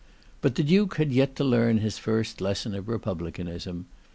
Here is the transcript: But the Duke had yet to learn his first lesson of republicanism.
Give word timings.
But 0.41 0.55
the 0.55 0.63
Duke 0.63 0.95
had 0.95 1.11
yet 1.11 1.35
to 1.35 1.43
learn 1.43 1.77
his 1.77 1.99
first 1.99 2.41
lesson 2.41 2.73
of 2.73 2.89
republicanism. 2.89 3.85